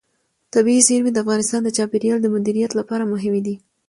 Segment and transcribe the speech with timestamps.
[0.53, 3.55] طبیعي زیرمې د افغانستان د چاپیریال د مدیریت لپاره مهم دي.